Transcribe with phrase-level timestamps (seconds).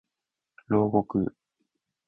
[0.65, 1.31] 牢獄